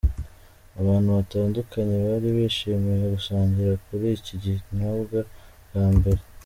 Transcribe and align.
Abantu 0.79 1.09
batandukanye 1.17 1.95
bari 2.07 2.27
bishimiye 2.37 3.05
gusangira 3.15 3.71
kuri 3.85 4.05
iki 4.17 4.33
kinyobwa 4.43 5.19
bwa 5.67 5.85
mbere. 5.97 6.21